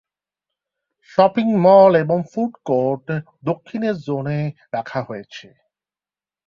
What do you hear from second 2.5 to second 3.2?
court